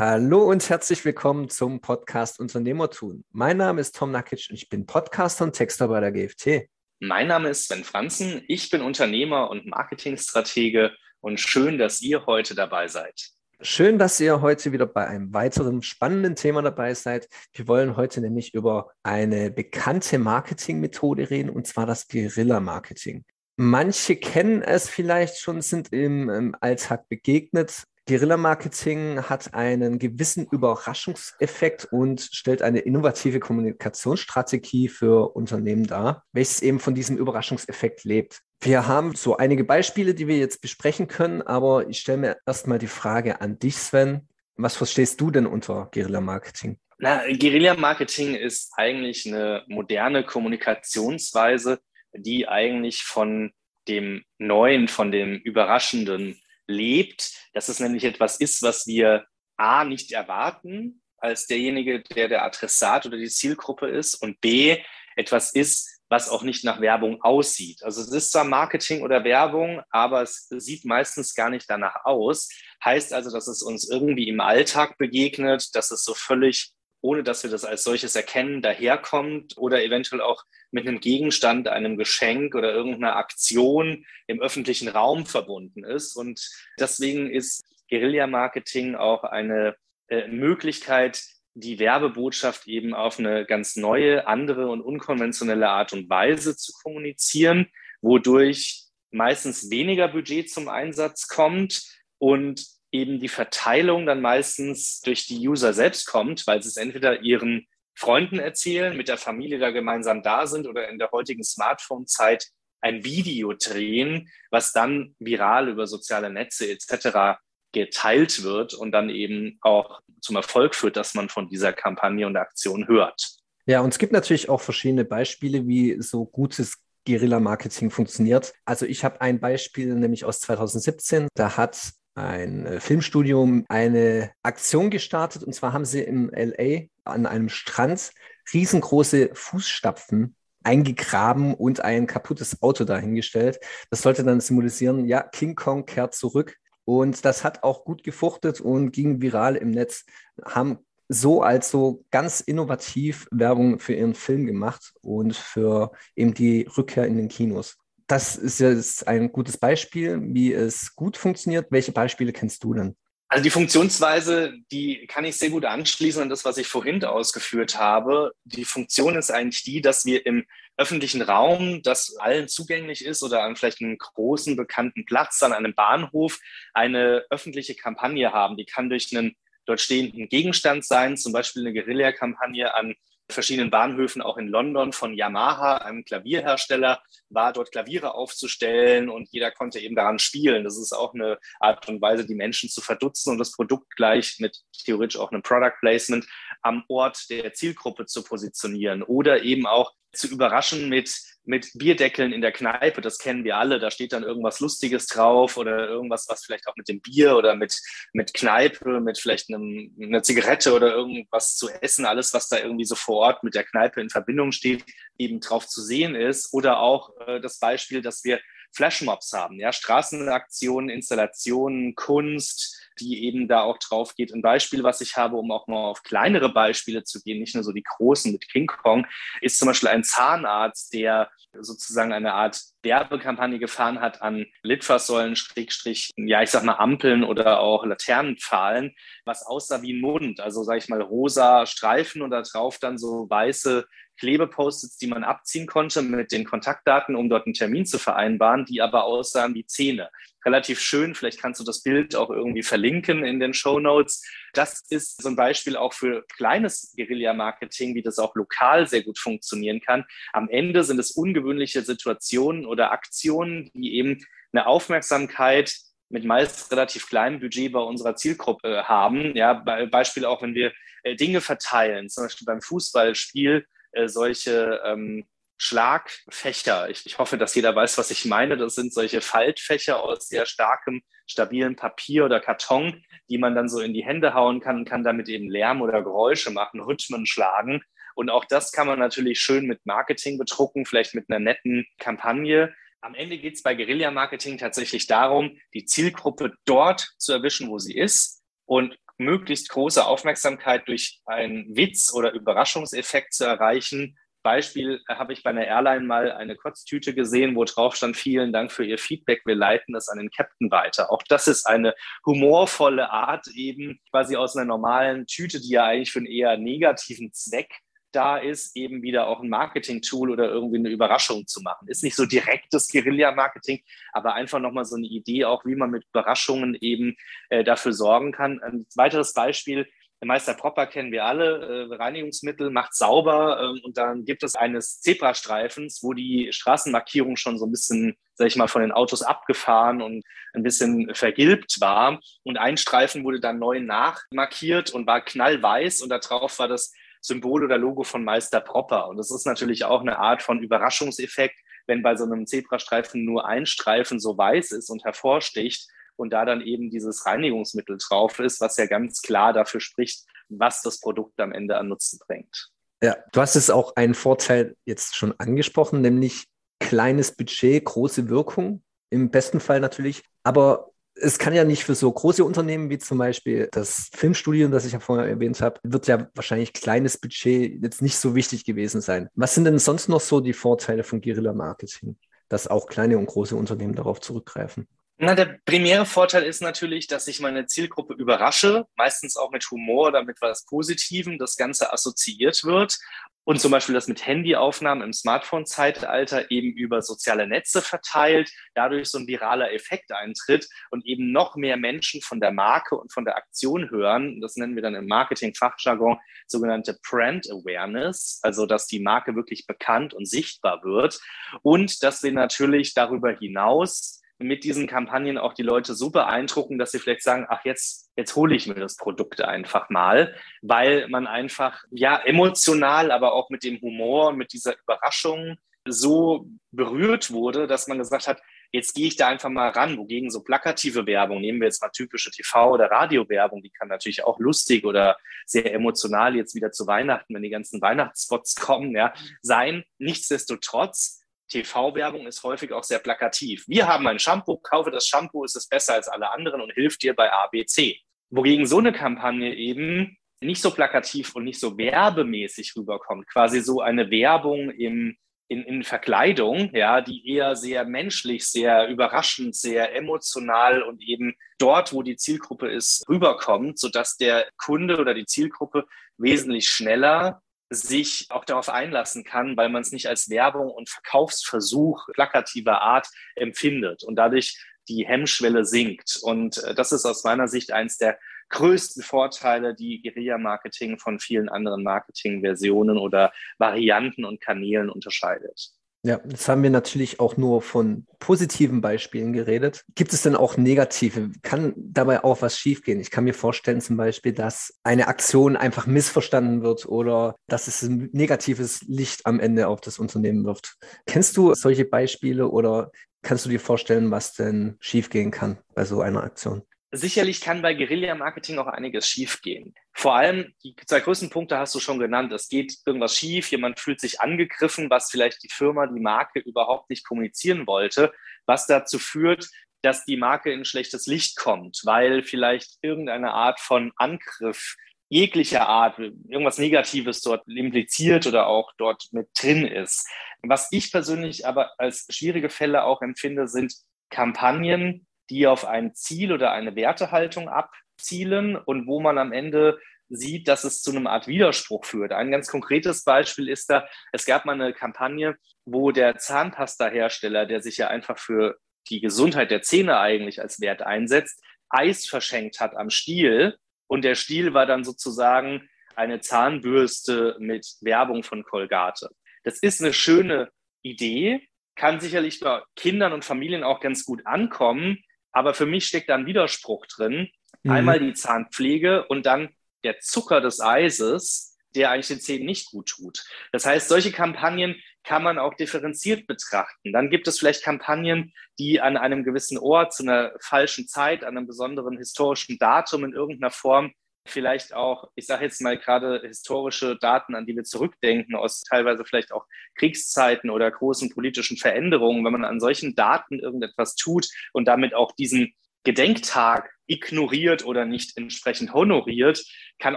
Hallo 0.00 0.48
und 0.48 0.70
herzlich 0.70 1.04
willkommen 1.04 1.48
zum 1.48 1.80
Podcast 1.80 2.38
Unternehmertun. 2.38 3.24
Mein 3.32 3.56
Name 3.56 3.80
ist 3.80 3.96
Tom 3.96 4.12
Nakic 4.12 4.46
und 4.48 4.54
ich 4.54 4.68
bin 4.68 4.86
Podcaster 4.86 5.42
und 5.42 5.54
Texter 5.54 5.88
bei 5.88 5.98
der 5.98 6.12
GFT. 6.12 6.68
Mein 7.00 7.26
Name 7.26 7.48
ist 7.48 7.66
Sven 7.66 7.82
Franzen. 7.82 8.44
Ich 8.46 8.70
bin 8.70 8.80
Unternehmer 8.80 9.50
und 9.50 9.66
Marketingstratege 9.66 10.92
und 11.18 11.40
schön, 11.40 11.78
dass 11.78 12.00
ihr 12.00 12.26
heute 12.26 12.54
dabei 12.54 12.86
seid. 12.86 13.30
Schön, 13.60 13.98
dass 13.98 14.20
ihr 14.20 14.40
heute 14.40 14.70
wieder 14.70 14.86
bei 14.86 15.04
einem 15.04 15.34
weiteren 15.34 15.82
spannenden 15.82 16.36
Thema 16.36 16.62
dabei 16.62 16.94
seid. 16.94 17.26
Wir 17.52 17.66
wollen 17.66 17.96
heute 17.96 18.20
nämlich 18.20 18.54
über 18.54 18.92
eine 19.02 19.50
bekannte 19.50 20.20
Marketingmethode 20.20 21.28
reden, 21.28 21.50
und 21.50 21.66
zwar 21.66 21.86
das 21.86 22.06
Guerilla-Marketing. 22.06 23.24
Manche 23.56 24.14
kennen 24.14 24.62
es 24.62 24.88
vielleicht 24.88 25.40
schon, 25.40 25.60
sind 25.60 25.92
im, 25.92 26.30
im 26.30 26.54
Alltag 26.60 27.08
begegnet. 27.08 27.82
Guerilla-Marketing 28.08 29.28
hat 29.28 29.52
einen 29.52 29.98
gewissen 29.98 30.46
Überraschungseffekt 30.50 31.88
und 31.92 32.22
stellt 32.32 32.62
eine 32.62 32.78
innovative 32.78 33.38
Kommunikationsstrategie 33.38 34.88
für 34.88 35.36
Unternehmen 35.36 35.86
dar, 35.86 36.24
welches 36.32 36.62
eben 36.62 36.80
von 36.80 36.94
diesem 36.94 37.18
Überraschungseffekt 37.18 38.04
lebt. 38.04 38.40
Wir 38.62 38.88
haben 38.88 39.14
so 39.14 39.36
einige 39.36 39.62
Beispiele, 39.62 40.14
die 40.14 40.26
wir 40.26 40.38
jetzt 40.38 40.62
besprechen 40.62 41.06
können, 41.06 41.42
aber 41.42 41.86
ich 41.90 41.98
stelle 41.98 42.18
mir 42.18 42.36
erstmal 42.46 42.78
die 42.78 42.86
Frage 42.86 43.42
an 43.42 43.58
dich, 43.58 43.76
Sven. 43.76 44.26
Was 44.56 44.74
verstehst 44.74 45.20
du 45.20 45.30
denn 45.30 45.46
unter 45.46 45.90
Guerilla-Marketing? 45.92 46.78
Na, 46.98 47.20
Guerilla-Marketing 47.26 48.34
ist 48.34 48.72
eigentlich 48.78 49.26
eine 49.26 49.64
moderne 49.68 50.24
Kommunikationsweise, 50.24 51.78
die 52.14 52.48
eigentlich 52.48 53.02
von 53.02 53.52
dem 53.86 54.24
Neuen, 54.38 54.88
von 54.88 55.12
dem 55.12 55.34
Überraschenden 55.34 56.40
lebt, 56.68 57.32
dass 57.54 57.68
es 57.68 57.80
nämlich 57.80 58.04
etwas 58.04 58.36
ist, 58.36 58.62
was 58.62 58.86
wir 58.86 59.26
A 59.56 59.84
nicht 59.84 60.12
erwarten 60.12 61.02
als 61.16 61.46
derjenige, 61.46 62.00
der 62.00 62.28
der 62.28 62.44
Adressat 62.44 63.06
oder 63.06 63.16
die 63.16 63.28
Zielgruppe 63.28 63.88
ist 63.88 64.14
und 64.14 64.40
B 64.40 64.78
etwas 65.16 65.52
ist, 65.52 65.98
was 66.08 66.28
auch 66.28 66.42
nicht 66.42 66.64
nach 66.64 66.80
Werbung 66.80 67.20
aussieht. 67.22 67.82
Also 67.82 68.00
es 68.00 68.12
ist 68.12 68.32
zwar 68.32 68.44
Marketing 68.44 69.02
oder 69.02 69.24
Werbung, 69.24 69.82
aber 69.90 70.22
es 70.22 70.46
sieht 70.48 70.84
meistens 70.84 71.34
gar 71.34 71.50
nicht 71.50 71.68
danach 71.68 72.04
aus. 72.04 72.48
Heißt 72.84 73.12
also, 73.12 73.30
dass 73.30 73.48
es 73.48 73.62
uns 73.62 73.90
irgendwie 73.90 74.28
im 74.28 74.40
Alltag 74.40 74.96
begegnet, 74.96 75.74
dass 75.74 75.90
es 75.90 76.04
so 76.04 76.14
völlig 76.14 76.72
ohne 77.00 77.22
dass 77.22 77.42
wir 77.42 77.50
das 77.50 77.64
als 77.64 77.84
solches 77.84 78.16
erkennen, 78.16 78.62
daherkommt 78.62 79.56
oder 79.56 79.82
eventuell 79.82 80.20
auch 80.20 80.44
mit 80.70 80.86
einem 80.86 81.00
Gegenstand, 81.00 81.68
einem 81.68 81.96
Geschenk 81.96 82.54
oder 82.54 82.72
irgendeiner 82.72 83.16
Aktion 83.16 84.04
im 84.26 84.40
öffentlichen 84.40 84.88
Raum 84.88 85.26
verbunden 85.26 85.84
ist. 85.84 86.16
Und 86.16 86.48
deswegen 86.78 87.30
ist 87.30 87.64
Guerilla-Marketing 87.88 88.96
auch 88.96 89.24
eine 89.24 89.76
äh, 90.08 90.28
Möglichkeit, 90.28 91.22
die 91.54 91.78
Werbebotschaft 91.78 92.68
eben 92.68 92.94
auf 92.94 93.18
eine 93.18 93.44
ganz 93.44 93.76
neue, 93.76 94.26
andere 94.26 94.68
und 94.68 94.80
unkonventionelle 94.80 95.68
Art 95.68 95.92
und 95.92 96.08
Weise 96.08 96.56
zu 96.56 96.72
kommunizieren, 96.72 97.68
wodurch 98.00 98.84
meistens 99.10 99.70
weniger 99.70 100.08
Budget 100.08 100.50
zum 100.50 100.68
Einsatz 100.68 101.28
kommt 101.28 101.82
und 102.18 102.64
eben 102.90 103.20
die 103.20 103.28
Verteilung 103.28 104.06
dann 104.06 104.20
meistens 104.20 105.00
durch 105.00 105.26
die 105.26 105.46
User 105.46 105.72
selbst 105.72 106.06
kommt, 106.06 106.46
weil 106.46 106.62
sie 106.62 106.68
es 106.68 106.76
entweder 106.76 107.22
ihren 107.22 107.66
Freunden 107.94 108.38
erzählen, 108.38 108.96
mit 108.96 109.08
der 109.08 109.18
Familie 109.18 109.58
da 109.58 109.70
gemeinsam 109.70 110.22
da 110.22 110.46
sind 110.46 110.66
oder 110.66 110.88
in 110.88 110.98
der 110.98 111.10
heutigen 111.10 111.42
Smartphone-Zeit 111.42 112.46
ein 112.80 113.04
Video 113.04 113.52
drehen, 113.54 114.30
was 114.50 114.72
dann 114.72 115.14
viral 115.18 115.68
über 115.68 115.86
soziale 115.86 116.30
Netze 116.30 116.70
etc. 116.70 117.40
geteilt 117.72 118.44
wird 118.44 118.74
und 118.74 118.92
dann 118.92 119.10
eben 119.10 119.58
auch 119.62 120.00
zum 120.20 120.36
Erfolg 120.36 120.74
führt, 120.74 120.96
dass 120.96 121.14
man 121.14 121.28
von 121.28 121.48
dieser 121.48 121.72
Kampagne 121.72 122.26
und 122.26 122.36
Aktion 122.36 122.86
hört. 122.86 123.38
Ja, 123.66 123.80
und 123.80 123.92
es 123.92 123.98
gibt 123.98 124.12
natürlich 124.12 124.48
auch 124.48 124.60
verschiedene 124.60 125.04
Beispiele, 125.04 125.66
wie 125.66 126.00
so 126.00 126.24
gutes 126.24 126.78
Guerilla-Marketing 127.04 127.90
funktioniert. 127.90 128.52
Also 128.64 128.86
ich 128.86 129.04
habe 129.04 129.20
ein 129.20 129.40
Beispiel 129.40 129.94
nämlich 129.94 130.24
aus 130.24 130.40
2017. 130.40 131.28
Da 131.34 131.56
hat 131.56 131.92
ein 132.18 132.66
äh, 132.66 132.80
Filmstudium 132.80 133.64
eine 133.68 134.30
Aktion 134.42 134.90
gestartet. 134.90 135.42
Und 135.44 135.54
zwar 135.54 135.72
haben 135.72 135.84
sie 135.84 136.02
im 136.02 136.30
LA 136.34 136.86
an 137.04 137.26
einem 137.26 137.48
Strand 137.48 138.12
riesengroße 138.52 139.30
Fußstapfen 139.32 140.34
eingegraben 140.64 141.54
und 141.54 141.80
ein 141.80 142.06
kaputtes 142.06 142.62
Auto 142.62 142.84
dahingestellt. 142.84 143.58
Das 143.90 144.02
sollte 144.02 144.24
dann 144.24 144.40
symbolisieren, 144.40 145.06
ja, 145.06 145.22
King 145.22 145.54
Kong 145.54 145.86
kehrt 145.86 146.14
zurück. 146.14 146.56
Und 146.84 147.24
das 147.24 147.44
hat 147.44 147.62
auch 147.62 147.84
gut 147.84 148.02
gefruchtet 148.02 148.60
und 148.60 148.92
ging 148.92 149.20
viral 149.20 149.56
im 149.56 149.70
Netz. 149.70 150.04
Haben 150.44 150.78
so 151.08 151.42
also 151.42 152.04
ganz 152.10 152.40
innovativ 152.40 153.28
Werbung 153.30 153.78
für 153.78 153.94
ihren 153.94 154.14
Film 154.14 154.46
gemacht 154.46 154.92
und 155.00 155.36
für 155.36 155.92
eben 156.16 156.34
die 156.34 156.68
Rückkehr 156.76 157.06
in 157.06 157.16
den 157.16 157.28
Kinos 157.28 157.78
das 158.08 158.36
ist 158.36 158.58
jetzt 158.58 159.06
ein 159.06 159.30
gutes 159.30 159.58
Beispiel, 159.58 160.18
wie 160.22 160.52
es 160.52 160.96
gut 160.96 161.16
funktioniert. 161.16 161.66
Welche 161.70 161.92
Beispiele 161.92 162.32
kennst 162.32 162.64
du 162.64 162.74
denn? 162.74 162.96
Also 163.30 163.44
die 163.44 163.50
Funktionsweise, 163.50 164.54
die 164.72 165.06
kann 165.06 165.26
ich 165.26 165.36
sehr 165.36 165.50
gut 165.50 165.66
anschließen 165.66 166.22
an 166.22 166.30
das, 166.30 166.46
was 166.46 166.56
ich 166.56 166.66
vorhin 166.66 167.04
ausgeführt 167.04 167.78
habe. 167.78 168.32
Die 168.44 168.64
Funktion 168.64 169.16
ist 169.16 169.30
eigentlich 169.30 169.62
die, 169.64 169.82
dass 169.82 170.06
wir 170.06 170.24
im 170.24 170.46
öffentlichen 170.78 171.20
Raum, 171.20 171.82
das 171.82 172.16
allen 172.16 172.48
zugänglich 172.48 173.04
ist 173.04 173.22
oder 173.22 173.42
an 173.42 173.56
vielleicht 173.56 173.82
einem 173.82 173.98
großen 173.98 174.56
bekannten 174.56 175.04
Platz, 175.04 175.42
an 175.42 175.52
einem 175.52 175.74
Bahnhof, 175.74 176.40
eine 176.72 177.26
öffentliche 177.28 177.74
Kampagne 177.74 178.32
haben. 178.32 178.56
Die 178.56 178.64
kann 178.64 178.88
durch 178.88 179.14
einen 179.14 179.36
dort 179.66 179.82
stehenden 179.82 180.30
Gegenstand 180.30 180.86
sein, 180.86 181.18
zum 181.18 181.34
Beispiel 181.34 181.66
eine 181.66 181.74
Guerilla-Kampagne 181.74 182.74
an 182.74 182.94
verschiedenen 183.30 183.70
Bahnhöfen, 183.70 184.22
auch 184.22 184.36
in 184.38 184.48
London 184.48 184.92
von 184.92 185.14
Yamaha, 185.14 185.78
einem 185.78 186.04
Klavierhersteller, 186.04 187.02
war 187.28 187.52
dort 187.52 187.72
Klaviere 187.72 188.14
aufzustellen 188.14 189.08
und 189.08 189.28
jeder 189.30 189.50
konnte 189.50 189.80
eben 189.80 189.94
daran 189.94 190.18
spielen. 190.18 190.64
Das 190.64 190.78
ist 190.78 190.92
auch 190.92 191.14
eine 191.14 191.38
Art 191.60 191.86
und 191.88 192.00
Weise, 192.00 192.26
die 192.26 192.34
Menschen 192.34 192.70
zu 192.70 192.80
verdutzen 192.80 193.32
und 193.32 193.38
das 193.38 193.52
Produkt 193.52 193.94
gleich 193.96 194.36
mit 194.38 194.58
theoretisch 194.84 195.18
auch 195.18 195.30
einem 195.30 195.42
Product 195.42 195.74
Placement 195.80 196.26
am 196.62 196.84
Ort 196.88 197.28
der 197.30 197.52
Zielgruppe 197.52 198.06
zu 198.06 198.22
positionieren 198.24 199.02
oder 199.02 199.42
eben 199.42 199.66
auch 199.66 199.92
zu 200.12 200.28
überraschen 200.28 200.88
mit 200.88 201.14
mit 201.48 201.70
Bierdeckeln 201.74 202.32
in 202.32 202.42
der 202.42 202.52
Kneipe, 202.52 203.00
das 203.00 203.18
kennen 203.18 203.42
wir 203.42 203.56
alle, 203.56 203.78
da 203.78 203.90
steht 203.90 204.12
dann 204.12 204.22
irgendwas 204.22 204.60
Lustiges 204.60 205.06
drauf 205.06 205.56
oder 205.56 205.88
irgendwas, 205.88 206.26
was 206.28 206.44
vielleicht 206.44 206.68
auch 206.68 206.76
mit 206.76 206.88
dem 206.88 207.00
Bier 207.00 207.36
oder 207.36 207.56
mit, 207.56 207.80
mit 208.12 208.34
Kneipe, 208.34 209.00
mit 209.00 209.18
vielleicht 209.18 209.48
einem, 209.48 209.96
einer 210.00 210.22
Zigarette 210.22 210.74
oder 210.74 210.94
irgendwas 210.94 211.56
zu 211.56 211.70
essen, 211.80 212.04
alles, 212.04 212.34
was 212.34 212.48
da 212.48 212.58
irgendwie 212.58 212.84
so 212.84 212.94
vor 212.94 213.16
Ort 213.16 213.44
mit 213.44 213.54
der 213.54 213.64
Kneipe 213.64 214.02
in 214.02 214.10
Verbindung 214.10 214.52
steht, 214.52 214.84
eben 215.16 215.40
drauf 215.40 215.66
zu 215.66 215.80
sehen 215.80 216.14
ist. 216.14 216.52
Oder 216.52 216.80
auch 216.80 217.18
äh, 217.26 217.40
das 217.40 217.58
Beispiel, 217.58 218.02
dass 218.02 218.24
wir 218.24 218.40
Flashmobs 218.72 219.32
haben, 219.32 219.58
ja, 219.58 219.72
Straßenaktionen, 219.72 220.90
Installationen, 220.90 221.94
Kunst, 221.94 222.78
die 223.00 223.24
eben 223.24 223.48
da 223.48 223.62
auch 223.62 223.78
drauf 223.78 224.14
geht. 224.14 224.32
Ein 224.32 224.42
Beispiel, 224.42 224.82
was 224.82 225.00
ich 225.00 225.16
habe, 225.16 225.36
um 225.36 225.50
auch 225.50 225.66
mal 225.66 225.84
auf 225.84 226.02
kleinere 226.02 226.52
Beispiele 226.52 227.04
zu 227.04 227.20
gehen, 227.22 227.40
nicht 227.40 227.54
nur 227.54 227.64
so 227.64 227.72
die 227.72 227.82
großen 227.82 228.32
mit 228.32 228.48
King 228.48 228.66
Kong, 228.66 229.06
ist 229.40 229.58
zum 229.58 229.66
Beispiel 229.66 229.88
ein 229.88 230.04
Zahnarzt, 230.04 230.92
der 230.92 231.30
sozusagen 231.60 232.12
eine 232.12 232.34
Art 232.34 232.60
Werbekampagne 232.82 233.58
gefahren 233.58 234.00
hat 234.00 234.22
an 234.22 234.46
Litfaßsäulen, 234.62 235.34
Schrägstrich, 235.34 236.10
ja, 236.16 236.42
ich 236.42 236.50
sag 236.50 236.62
mal 236.62 236.74
Ampeln 236.74 237.24
oder 237.24 237.60
auch 237.60 237.84
Laternenpfahlen, 237.84 238.94
was 239.24 239.44
aussah 239.44 239.82
wie 239.82 239.94
ein 239.94 240.00
Mund, 240.00 240.40
also 240.40 240.62
sage 240.62 240.78
ich 240.78 240.88
mal 240.88 241.00
rosa 241.00 241.66
Streifen 241.66 242.22
und 242.22 242.30
da 242.30 242.42
drauf 242.42 242.78
dann 242.78 242.98
so 242.98 243.28
weiße 243.28 243.86
Klebepost-its, 244.18 244.98
die 244.98 245.06
man 245.06 245.24
abziehen 245.24 245.66
konnte 245.66 246.02
mit 246.02 246.32
den 246.32 246.44
Kontaktdaten, 246.44 247.16
um 247.16 247.28
dort 247.28 247.46
einen 247.46 247.54
Termin 247.54 247.86
zu 247.86 247.98
vereinbaren, 247.98 248.64
die 248.64 248.82
aber 248.82 249.04
aussahen 249.04 249.54
wie 249.54 249.66
Zähne. 249.66 250.10
Relativ 250.44 250.80
schön, 250.80 251.14
vielleicht 251.14 251.40
kannst 251.40 251.60
du 251.60 251.64
das 251.64 251.82
Bild 251.82 252.14
auch 252.14 252.30
irgendwie 252.30 252.62
verlinken 252.62 253.24
in 253.24 253.40
den 253.40 253.54
Show 253.54 253.80
Notes. 253.80 254.22
Das 254.52 254.84
ist 254.90 255.22
so 255.22 255.28
ein 255.28 255.36
Beispiel 255.36 255.76
auch 255.76 255.92
für 255.92 256.24
kleines 256.36 256.94
Guerilla-Marketing, 256.96 257.94
wie 257.94 258.02
das 258.02 258.18
auch 258.18 258.34
lokal 258.34 258.86
sehr 258.86 259.02
gut 259.02 259.18
funktionieren 259.18 259.80
kann. 259.80 260.04
Am 260.32 260.48
Ende 260.48 260.84
sind 260.84 260.98
es 260.98 261.12
ungewöhnliche 261.12 261.82
Situationen 261.82 262.66
oder 262.66 262.92
Aktionen, 262.92 263.70
die 263.74 263.94
eben 263.96 264.18
eine 264.52 264.66
Aufmerksamkeit 264.66 265.74
mit 266.08 266.24
meist 266.24 266.72
relativ 266.72 267.08
kleinem 267.08 267.40
Budget 267.40 267.72
bei 267.72 267.80
unserer 267.80 268.16
Zielgruppe 268.16 268.84
haben. 268.88 269.36
Ja, 269.36 269.54
Beispiel 269.90 270.24
auch, 270.24 270.42
wenn 270.42 270.54
wir 270.54 270.72
äh, 271.02 271.16
Dinge 271.16 271.40
verteilen, 271.40 272.08
zum 272.08 272.24
Beispiel 272.24 272.46
beim 272.46 272.60
Fußballspiel 272.60 273.66
äh, 273.92 274.08
solche 274.08 274.80
ähm, 274.84 275.26
Schlagfächer. 275.56 276.88
Ich, 276.88 277.04
ich, 277.04 277.18
hoffe, 277.18 277.36
dass 277.36 277.54
jeder 277.54 277.74
weiß, 277.74 277.98
was 277.98 278.10
ich 278.10 278.24
meine. 278.24 278.56
Das 278.56 278.76
sind 278.76 278.94
solche 278.94 279.20
Faltfächer 279.20 280.02
aus 280.02 280.28
sehr 280.28 280.46
starkem, 280.46 281.02
stabilen 281.26 281.74
Papier 281.74 282.24
oder 282.24 282.40
Karton, 282.40 283.02
die 283.28 283.38
man 283.38 283.54
dann 283.56 283.68
so 283.68 283.80
in 283.80 283.92
die 283.92 284.04
Hände 284.04 284.34
hauen 284.34 284.60
kann 284.60 284.76
und 284.76 284.88
kann 284.88 285.02
damit 285.02 285.28
eben 285.28 285.50
Lärm 285.50 285.82
oder 285.82 286.02
Geräusche 286.02 286.50
machen, 286.50 286.80
Rhythmen 286.80 287.26
schlagen. 287.26 287.82
Und 288.14 288.30
auch 288.30 288.44
das 288.44 288.72
kann 288.72 288.86
man 288.86 288.98
natürlich 288.98 289.40
schön 289.40 289.66
mit 289.66 289.84
Marketing 289.84 290.38
bedrucken, 290.38 290.86
vielleicht 290.86 291.14
mit 291.14 291.28
einer 291.28 291.40
netten 291.40 291.86
Kampagne. 291.98 292.74
Am 293.00 293.14
Ende 293.14 293.38
geht 293.38 293.54
es 293.54 293.62
bei 293.62 293.74
Guerilla-Marketing 293.74 294.58
tatsächlich 294.58 295.06
darum, 295.06 295.58
die 295.74 295.84
Zielgruppe 295.84 296.52
dort 296.64 297.14
zu 297.18 297.32
erwischen, 297.32 297.68
wo 297.68 297.78
sie 297.78 297.96
ist 297.96 298.42
und 298.64 298.96
möglichst 299.18 299.68
große 299.68 300.04
Aufmerksamkeit 300.04 300.86
durch 300.88 301.20
einen 301.26 301.76
Witz 301.76 302.12
oder 302.14 302.32
Überraschungseffekt 302.32 303.34
zu 303.34 303.44
erreichen. 303.44 304.16
Beispiel 304.42 305.02
äh, 305.08 305.14
habe 305.16 305.32
ich 305.32 305.42
bei 305.42 305.50
einer 305.50 305.66
Airline 305.66 306.06
mal 306.06 306.32
eine 306.32 306.56
Kotztüte 306.56 307.14
gesehen, 307.14 307.56
wo 307.56 307.64
drauf 307.64 307.96
stand, 307.96 308.16
vielen 308.16 308.52
Dank 308.52 308.72
für 308.72 308.84
Ihr 308.84 308.98
Feedback, 308.98 309.42
wir 309.44 309.56
leiten 309.56 309.92
das 309.92 310.08
an 310.08 310.18
den 310.18 310.30
Captain 310.30 310.70
weiter. 310.70 311.10
Auch 311.12 311.22
das 311.28 311.48
ist 311.48 311.66
eine 311.66 311.94
humorvolle 312.24 313.10
Art, 313.10 313.48
eben 313.48 314.00
quasi 314.10 314.36
aus 314.36 314.56
einer 314.56 314.64
normalen 314.64 315.26
Tüte, 315.26 315.60
die 315.60 315.70
ja 315.70 315.84
eigentlich 315.86 316.12
für 316.12 316.20
einen 316.20 316.26
eher 316.26 316.56
negativen 316.56 317.32
Zweck 317.32 317.80
da 318.12 318.38
ist, 318.38 318.76
eben 318.76 319.02
wieder 319.02 319.26
auch 319.26 319.40
ein 319.40 319.48
Marketing-Tool 319.48 320.30
oder 320.30 320.48
irgendwie 320.48 320.78
eine 320.78 320.90
Überraschung 320.90 321.46
zu 321.46 321.60
machen. 321.62 321.88
Ist 321.88 322.02
nicht 322.02 322.16
so 322.16 322.26
direktes 322.26 322.88
Guerilla-Marketing, 322.88 323.82
aber 324.12 324.34
einfach 324.34 324.60
nochmal 324.60 324.84
so 324.84 324.96
eine 324.96 325.06
Idee 325.06 325.44
auch, 325.44 325.64
wie 325.64 325.76
man 325.76 325.90
mit 325.90 326.04
Überraschungen 326.10 326.76
eben 326.80 327.16
äh, 327.50 327.64
dafür 327.64 327.92
sorgen 327.92 328.32
kann. 328.32 328.60
Ein 328.62 328.86
weiteres 328.94 329.34
Beispiel, 329.34 329.86
Meister 330.20 330.54
Propper 330.54 330.86
kennen 330.86 331.12
wir 331.12 331.24
alle, 331.24 331.88
äh, 331.90 331.94
Reinigungsmittel, 331.94 332.70
macht 332.70 332.94
sauber 332.94 333.60
äh, 333.60 333.84
und 333.84 333.96
dann 333.96 334.24
gibt 334.24 334.42
es 334.42 334.56
eines 334.56 335.00
Zebrastreifens, 335.00 336.02
wo 336.02 336.12
die 336.12 336.48
Straßenmarkierung 336.52 337.36
schon 337.36 337.56
so 337.56 337.66
ein 337.66 337.70
bisschen, 337.70 338.16
sag 338.34 338.48
ich 338.48 338.56
mal, 338.56 338.66
von 338.66 338.82
den 338.82 338.90
Autos 338.90 339.22
abgefahren 339.22 340.02
und 340.02 340.24
ein 340.54 340.62
bisschen 340.64 341.14
vergilbt 341.14 341.80
war. 341.80 342.20
Und 342.42 342.56
ein 342.56 342.76
Streifen 342.76 343.22
wurde 343.22 343.38
dann 343.38 343.60
neu 343.60 343.80
nachmarkiert 343.80 344.90
und 344.90 345.06
war 345.06 345.20
knallweiß 345.20 346.02
und 346.02 346.08
darauf 346.08 346.58
war 346.58 346.66
das 346.66 346.92
Symbol 347.20 347.64
oder 347.64 347.78
Logo 347.78 348.04
von 348.04 348.24
Meister 348.24 348.60
Propper. 348.60 349.08
Und 349.08 349.16
das 349.16 349.30
ist 349.30 349.46
natürlich 349.46 349.84
auch 349.84 350.00
eine 350.00 350.18
Art 350.18 350.42
von 350.42 350.62
Überraschungseffekt, 350.62 351.58
wenn 351.86 352.02
bei 352.02 352.16
so 352.16 352.24
einem 352.24 352.46
Zebrastreifen 352.46 353.24
nur 353.24 353.46
ein 353.46 353.66
Streifen 353.66 354.20
so 354.20 354.36
weiß 354.36 354.72
ist 354.72 354.90
und 354.90 355.04
hervorsticht 355.04 355.88
und 356.16 356.32
da 356.32 356.44
dann 356.44 356.60
eben 356.60 356.90
dieses 356.90 357.24
Reinigungsmittel 357.26 357.98
drauf 357.98 358.38
ist, 358.40 358.60
was 358.60 358.76
ja 358.76 358.86
ganz 358.86 359.22
klar 359.22 359.52
dafür 359.52 359.80
spricht, 359.80 360.24
was 360.48 360.82
das 360.82 361.00
Produkt 361.00 361.40
am 361.40 361.52
Ende 361.52 361.76
an 361.76 361.88
Nutzen 361.88 362.18
bringt. 362.26 362.70
Ja, 363.02 363.16
du 363.32 363.40
hast 363.40 363.54
es 363.54 363.70
auch 363.70 363.94
einen 363.96 364.14
Vorteil 364.14 364.76
jetzt 364.84 365.16
schon 365.16 365.38
angesprochen, 365.38 366.00
nämlich 366.00 366.46
kleines 366.80 367.36
Budget, 367.36 367.84
große 367.84 368.28
Wirkung. 368.28 368.82
Im 369.10 369.30
besten 369.30 369.60
Fall 369.60 369.80
natürlich. 369.80 370.24
Aber 370.42 370.90
es 371.20 371.38
kann 371.38 371.54
ja 371.54 371.64
nicht 371.64 371.84
für 371.84 371.94
so 371.94 372.10
große 372.10 372.44
Unternehmen 372.44 372.90
wie 372.90 372.98
zum 372.98 373.18
Beispiel 373.18 373.68
das 373.72 374.10
Filmstudio, 374.14 374.68
das 374.68 374.84
ich 374.84 374.92
ja 374.92 375.00
vorher 375.00 375.28
erwähnt 375.28 375.60
habe, 375.60 375.80
wird 375.82 376.06
ja 376.06 376.28
wahrscheinlich 376.34 376.72
kleines 376.72 377.18
Budget 377.18 377.82
jetzt 377.82 378.02
nicht 378.02 378.16
so 378.16 378.34
wichtig 378.34 378.64
gewesen 378.64 379.00
sein. 379.00 379.28
Was 379.34 379.54
sind 379.54 379.64
denn 379.64 379.78
sonst 379.78 380.08
noch 380.08 380.20
so 380.20 380.40
die 380.40 380.52
Vorteile 380.52 381.04
von 381.04 381.20
Guerilla 381.20 381.52
Marketing, 381.52 382.16
dass 382.48 382.68
auch 382.68 382.86
kleine 382.86 383.18
und 383.18 383.26
große 383.26 383.56
Unternehmen 383.56 383.94
darauf 383.94 384.20
zurückgreifen? 384.20 384.86
Na, 385.20 385.34
der 385.34 385.58
primäre 385.64 386.06
Vorteil 386.06 386.44
ist 386.44 386.62
natürlich, 386.62 387.08
dass 387.08 387.26
ich 387.26 387.40
meine 387.40 387.66
Zielgruppe 387.66 388.14
überrasche, 388.14 388.86
meistens 388.96 389.36
auch 389.36 389.50
mit 389.50 389.68
Humor 389.68 390.08
oder 390.08 390.22
mit 390.22 390.40
was 390.40 390.64
Positivem 390.64 391.38
das 391.38 391.56
Ganze 391.56 391.92
assoziiert 391.92 392.62
wird 392.62 392.98
und 393.48 393.62
zum 393.62 393.70
Beispiel 393.70 393.94
das 393.94 394.08
mit 394.08 394.26
Handyaufnahmen 394.26 395.02
im 395.02 395.14
Smartphone-Zeitalter 395.14 396.50
eben 396.50 396.70
über 396.74 397.00
soziale 397.00 397.48
Netze 397.48 397.80
verteilt, 397.80 398.52
dadurch 398.74 399.08
so 399.08 399.16
ein 399.16 399.26
viraler 399.26 399.72
Effekt 399.72 400.12
eintritt 400.12 400.68
und 400.90 401.06
eben 401.06 401.32
noch 401.32 401.56
mehr 401.56 401.78
Menschen 401.78 402.20
von 402.20 402.40
der 402.40 402.52
Marke 402.52 402.94
und 402.94 403.10
von 403.10 403.24
der 403.24 403.38
Aktion 403.38 403.88
hören. 403.88 404.42
Das 404.42 404.56
nennen 404.56 404.74
wir 404.74 404.82
dann 404.82 404.94
im 404.94 405.06
Marketing-Fachjargon 405.06 406.18
sogenannte 406.46 406.98
Brand 407.08 407.50
Awareness, 407.50 408.38
also 408.42 408.66
dass 408.66 408.86
die 408.86 409.00
Marke 409.00 409.34
wirklich 409.34 409.66
bekannt 409.66 410.12
und 410.12 410.28
sichtbar 410.28 410.84
wird 410.84 411.18
und 411.62 412.02
dass 412.02 412.22
wir 412.22 412.32
natürlich 412.32 412.92
darüber 412.92 413.32
hinaus 413.32 414.20
mit 414.38 414.64
diesen 414.64 414.86
Kampagnen 414.86 415.38
auch 415.38 415.52
die 415.52 415.62
Leute 415.62 415.94
so 415.94 416.10
beeindrucken, 416.10 416.78
dass 416.78 416.92
sie 416.92 416.98
vielleicht 416.98 417.22
sagen, 417.22 417.46
ach, 417.48 417.64
jetzt, 417.64 418.10
jetzt 418.16 418.36
hole 418.36 418.54
ich 418.54 418.66
mir 418.66 418.74
das 418.74 418.96
Produkt 418.96 419.40
einfach 419.40 419.90
mal, 419.90 420.34
weil 420.62 421.08
man 421.08 421.26
einfach, 421.26 421.84
ja, 421.90 422.16
emotional, 422.18 423.10
aber 423.10 423.32
auch 423.32 423.50
mit 423.50 423.64
dem 423.64 423.80
Humor, 423.80 424.32
mit 424.32 424.52
dieser 424.52 424.78
Überraschung 424.78 425.56
so 425.88 426.46
berührt 426.70 427.32
wurde, 427.32 427.66
dass 427.66 427.88
man 427.88 427.98
gesagt 427.98 428.28
hat, 428.28 428.40
jetzt 428.70 428.94
gehe 428.94 429.08
ich 429.08 429.16
da 429.16 429.28
einfach 429.28 429.48
mal 429.48 429.70
ran, 429.70 429.96
wogegen 429.96 430.30
so 430.30 430.42
plakative 430.42 431.06
Werbung, 431.06 431.40
nehmen 431.40 431.60
wir 431.60 431.66
jetzt 431.66 431.80
mal 431.80 431.88
typische 431.88 432.30
TV- 432.30 432.70
oder 432.70 432.90
Radiowerbung, 432.90 433.62
die 433.62 433.70
kann 433.70 433.88
natürlich 433.88 434.24
auch 434.24 434.38
lustig 434.38 434.84
oder 434.84 435.16
sehr 435.46 435.72
emotional 435.72 436.36
jetzt 436.36 436.54
wieder 436.54 436.70
zu 436.70 436.86
Weihnachten, 436.86 437.34
wenn 437.34 437.42
die 437.42 437.50
ganzen 437.50 437.80
Weihnachtsspots 437.80 438.56
kommen, 438.56 438.94
ja, 438.94 439.14
sein. 439.40 439.84
Nichtsdestotrotz 439.98 441.22
TV-Werbung 441.48 442.26
ist 442.26 442.42
häufig 442.42 442.72
auch 442.72 442.84
sehr 442.84 442.98
plakativ. 442.98 443.64
Wir 443.66 443.88
haben 443.88 444.06
ein 444.06 444.18
Shampoo, 444.18 444.58
kaufe 444.58 444.90
das 444.90 445.06
Shampoo, 445.06 445.44
ist 445.44 445.56
es 445.56 445.68
besser 445.68 445.94
als 445.94 446.08
alle 446.08 446.30
anderen 446.30 446.60
und 446.60 446.72
hilft 446.72 447.02
dir 447.02 447.14
bei 447.14 447.32
ABC. 447.32 447.98
Wogegen 448.30 448.66
so 448.66 448.78
eine 448.78 448.92
Kampagne 448.92 449.54
eben 449.54 450.18
nicht 450.40 450.62
so 450.62 450.70
plakativ 450.70 451.34
und 451.34 451.44
nicht 451.44 451.58
so 451.58 451.76
werbemäßig 451.76 452.74
rüberkommt, 452.76 453.26
quasi 453.26 453.60
so 453.60 453.80
eine 453.80 454.10
Werbung 454.10 454.70
im, 454.70 455.16
in, 455.48 455.62
in 455.64 455.82
Verkleidung, 455.82 456.70
ja, 456.74 457.00
die 457.00 457.28
eher 457.28 457.56
sehr 457.56 457.84
menschlich, 457.84 458.46
sehr 458.46 458.88
überraschend, 458.88 459.56
sehr 459.56 459.96
emotional 459.96 460.82
und 460.82 461.02
eben 461.02 461.34
dort, 461.58 461.92
wo 461.92 462.02
die 462.02 462.16
Zielgruppe 462.16 462.70
ist, 462.70 463.08
rüberkommt, 463.08 463.78
sodass 463.78 464.16
der 464.16 464.46
Kunde 464.58 464.98
oder 464.98 465.14
die 465.14 465.26
Zielgruppe 465.26 465.86
wesentlich 466.18 466.68
schneller 466.68 467.42
sich 467.70 468.26
auch 468.30 468.44
darauf 468.44 468.68
einlassen 468.68 469.24
kann, 469.24 469.56
weil 469.56 469.68
man 469.68 469.82
es 469.82 469.92
nicht 469.92 470.06
als 470.06 470.30
Werbung 470.30 470.70
und 470.70 470.88
Verkaufsversuch 470.88 472.06
plakativer 472.14 472.82
Art 472.82 473.08
empfindet 473.34 474.04
und 474.04 474.16
dadurch 474.16 474.58
die 474.88 475.06
Hemmschwelle 475.06 475.64
sinkt. 475.64 476.18
Und 476.22 476.62
äh, 476.64 476.74
das 476.74 476.92
ist 476.92 477.04
aus 477.04 477.24
meiner 477.24 477.48
Sicht 477.48 477.72
eines 477.72 477.98
der 477.98 478.18
größten 478.50 479.02
Vorteile, 479.02 479.74
die 479.74 480.00
Guerilla-Marketing 480.02 480.98
von 480.98 481.20
vielen 481.20 481.48
anderen 481.48 481.82
Marketing-Versionen 481.82 482.96
oder 482.96 483.32
Varianten 483.58 484.24
und 484.24 484.40
Kanälen 484.40 484.88
unterscheidet. 484.88 485.72
Ja, 486.04 486.20
jetzt 486.30 486.48
haben 486.48 486.62
wir 486.62 486.70
natürlich 486.70 487.18
auch 487.18 487.36
nur 487.36 487.60
von 487.60 488.06
positiven 488.20 488.80
Beispielen 488.80 489.32
geredet. 489.32 489.84
Gibt 489.96 490.12
es 490.12 490.22
denn 490.22 490.36
auch 490.36 490.56
negative? 490.56 491.32
Kann 491.42 491.74
dabei 491.76 492.22
auch 492.22 492.40
was 492.40 492.56
schiefgehen? 492.56 493.00
Ich 493.00 493.10
kann 493.10 493.24
mir 493.24 493.34
vorstellen 493.34 493.80
zum 493.80 493.96
Beispiel, 493.96 494.32
dass 494.32 494.78
eine 494.84 495.08
Aktion 495.08 495.56
einfach 495.56 495.86
missverstanden 495.86 496.62
wird 496.62 496.86
oder 496.86 497.34
dass 497.48 497.66
es 497.66 497.82
ein 497.82 498.10
negatives 498.12 498.82
Licht 498.82 499.26
am 499.26 499.40
Ende 499.40 499.66
auf 499.66 499.80
das 499.80 499.98
Unternehmen 499.98 500.44
wirft. 500.44 500.76
Kennst 501.06 501.36
du 501.36 501.52
solche 501.54 501.84
Beispiele 501.84 502.48
oder 502.48 502.92
kannst 503.22 503.44
du 503.44 503.48
dir 503.48 503.60
vorstellen, 503.60 504.12
was 504.12 504.34
denn 504.34 504.76
schiefgehen 504.78 505.32
kann 505.32 505.58
bei 505.74 505.84
so 505.84 506.00
einer 506.00 506.22
Aktion? 506.22 506.62
Sicherlich 506.90 507.42
kann 507.42 507.60
bei 507.60 507.74
Guerilla-Marketing 507.74 508.58
auch 508.58 508.66
einiges 508.66 509.06
schiefgehen. 509.06 509.74
Vor 509.92 510.14
allem, 510.14 510.54
die 510.64 510.74
zwei 510.86 511.00
größten 511.00 511.28
Punkte 511.28 511.58
hast 511.58 511.74
du 511.74 511.80
schon 511.80 511.98
genannt. 511.98 512.32
Es 512.32 512.48
geht 512.48 512.78
irgendwas 512.86 513.14
schief, 513.14 513.50
jemand 513.50 513.78
fühlt 513.78 514.00
sich 514.00 514.22
angegriffen, 514.22 514.88
was 514.88 515.10
vielleicht 515.10 515.42
die 515.42 515.50
Firma, 515.50 515.86
die 515.86 516.00
Marke 516.00 516.40
überhaupt 516.40 516.88
nicht 516.88 517.06
kommunizieren 517.06 517.66
wollte, 517.66 518.12
was 518.46 518.66
dazu 518.66 518.98
führt, 518.98 519.50
dass 519.82 520.06
die 520.06 520.16
Marke 520.16 520.50
in 520.50 520.64
schlechtes 520.64 521.06
Licht 521.06 521.36
kommt, 521.36 521.82
weil 521.84 522.22
vielleicht 522.22 522.78
irgendeine 522.80 523.32
Art 523.32 523.60
von 523.60 523.92
Angriff 523.96 524.76
jeglicher 525.10 525.68
Art, 525.68 525.98
irgendwas 525.98 526.58
Negatives 526.58 527.20
dort 527.20 527.46
impliziert 527.48 528.26
oder 528.26 528.46
auch 528.46 528.72
dort 528.78 529.08
mit 529.12 529.28
drin 529.38 529.66
ist. 529.66 530.06
Was 530.42 530.68
ich 530.70 530.90
persönlich 530.90 531.46
aber 531.46 531.72
als 531.78 532.06
schwierige 532.10 532.50
Fälle 532.50 532.84
auch 532.84 533.02
empfinde, 533.02 533.48
sind 533.48 533.74
Kampagnen, 534.10 535.06
die 535.30 535.46
auf 535.46 535.64
ein 535.64 535.94
Ziel 535.94 536.32
oder 536.32 536.52
eine 536.52 536.76
Wertehaltung 536.76 537.48
abzielen 537.48 538.56
und 538.56 538.86
wo 538.86 539.00
man 539.00 539.18
am 539.18 539.32
Ende 539.32 539.78
sieht, 540.08 540.48
dass 540.48 540.64
es 540.64 540.82
zu 540.82 540.90
einem 540.90 541.06
Art 541.06 541.26
Widerspruch 541.26 541.84
führt. 541.84 542.12
Ein 542.12 542.30
ganz 542.30 542.48
konkretes 542.48 543.04
Beispiel 543.04 543.48
ist 543.48 543.68
da, 543.70 543.86
es 544.12 544.24
gab 544.24 544.46
mal 544.46 544.54
eine 544.54 544.72
Kampagne, 544.72 545.36
wo 545.64 545.90
der 545.90 546.16
Zahnpasta-Hersteller, 546.16 547.46
der 547.46 547.60
sich 547.60 547.76
ja 547.76 547.88
einfach 547.88 548.18
für 548.18 548.58
die 548.88 549.00
Gesundheit 549.00 549.50
der 549.50 549.62
Zähne 549.62 549.98
eigentlich 549.98 550.40
als 550.40 550.60
Wert 550.60 550.82
einsetzt, 550.82 551.42
Eis 551.68 552.06
verschenkt 552.06 552.60
hat 552.60 552.74
am 552.76 552.90
Stiel. 552.90 553.56
Und 553.86 554.02
der 554.02 554.14
Stiel 554.14 554.54
war 554.54 554.66
dann 554.66 554.84
sozusagen 554.84 555.68
eine 555.94 556.20
Zahnbürste 556.20 557.36
mit 557.38 557.66
Werbung 557.80 558.22
von 558.22 558.44
Colgate. 558.44 559.10
Das 559.44 559.58
ist 559.58 559.82
eine 559.82 559.92
schöne 559.92 560.50
Idee, 560.82 561.46
kann 561.74 562.00
sicherlich 562.00 562.40
bei 562.40 562.62
Kindern 562.76 563.12
und 563.12 563.24
Familien 563.24 563.64
auch 563.64 563.80
ganz 563.80 564.04
gut 564.04 564.26
ankommen. 564.26 565.02
Aber 565.38 565.54
für 565.54 565.66
mich 565.66 565.86
steckt 565.86 566.08
da 566.08 566.16
ein 566.16 566.26
Widerspruch 566.26 566.84
drin. 566.86 567.28
Mhm. 567.62 567.70
Einmal 567.70 568.00
die 568.00 568.12
Zahnpflege 568.12 569.06
und 569.06 569.24
dann 569.24 569.50
der 569.84 570.00
Zucker 570.00 570.40
des 570.40 570.60
Eises, 570.60 571.56
der 571.76 571.92
eigentlich 571.92 572.08
den 572.08 572.20
Zähnen 572.20 572.44
nicht 572.44 572.72
gut 572.72 572.88
tut. 572.88 573.24
Das 573.52 573.64
heißt, 573.64 573.86
solche 573.86 574.10
Kampagnen 574.10 574.74
kann 575.04 575.22
man 575.22 575.38
auch 575.38 575.54
differenziert 575.54 576.26
betrachten. 576.26 576.92
Dann 576.92 577.08
gibt 577.08 577.28
es 577.28 577.38
vielleicht 577.38 577.62
Kampagnen, 577.62 578.32
die 578.58 578.80
an 578.80 578.96
einem 578.96 579.22
gewissen 579.22 579.58
Ort 579.58 579.94
zu 579.94 580.02
einer 580.02 580.32
falschen 580.40 580.88
Zeit, 580.88 581.22
an 581.22 581.36
einem 581.36 581.46
besonderen 581.46 581.96
historischen 581.98 582.58
Datum 582.58 583.04
in 583.04 583.12
irgendeiner 583.12 583.52
Form 583.52 583.92
vielleicht 584.28 584.74
auch, 584.74 585.10
ich 585.14 585.26
sage 585.26 585.44
jetzt 585.44 585.60
mal 585.60 585.78
gerade 585.78 586.20
historische 586.24 586.96
Daten, 586.98 587.34
an 587.34 587.46
die 587.46 587.56
wir 587.56 587.64
zurückdenken, 587.64 588.34
aus 588.34 588.62
teilweise 588.62 589.04
vielleicht 589.04 589.32
auch 589.32 589.46
Kriegszeiten 589.74 590.50
oder 590.50 590.70
großen 590.70 591.10
politischen 591.10 591.56
Veränderungen, 591.56 592.24
wenn 592.24 592.32
man 592.32 592.44
an 592.44 592.60
solchen 592.60 592.94
Daten 592.94 593.38
irgendetwas 593.38 593.94
tut 593.94 594.28
und 594.52 594.66
damit 594.66 594.94
auch 594.94 595.12
diesen 595.12 595.54
Gedenktag 595.84 596.70
ignoriert 596.86 597.64
oder 597.64 597.84
nicht 597.84 598.16
entsprechend 598.16 598.72
honoriert, 598.74 599.44
kann 599.78 599.96